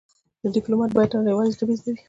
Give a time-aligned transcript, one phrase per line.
[0.41, 1.99] د ډيپلومات بايد نړېوالې ژبې زده وي.